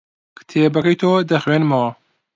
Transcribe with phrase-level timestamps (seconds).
[0.37, 1.89] کتێبەکەی تۆ دەخوێنمەوە.